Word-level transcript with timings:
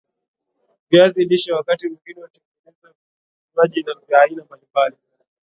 viazi 0.89 1.25
lishe 1.25 1.53
wakati 1.53 1.87
mwingine 1.89 2.21
hutengenezwa 2.21 2.91
vinywaji 3.53 4.05
vya 4.07 4.21
aina 4.21 4.43
mbalimbali 4.43 4.95